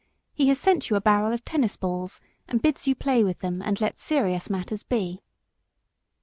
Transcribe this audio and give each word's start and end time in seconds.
He 0.33 0.47
has 0.47 0.57
sent 0.57 0.89
you 0.89 0.95
a 0.95 0.99
barrel 0.99 1.31
of 1.31 1.45
tennis 1.45 1.75
balls, 1.75 2.21
and 2.47 2.59
bids 2.59 2.87
you 2.87 2.95
play 2.95 3.23
with 3.23 3.37
them 3.41 3.61
and 3.61 3.79
let 3.79 3.99
serious 3.99 4.49
matters 4.49 4.81
be." 4.81 5.21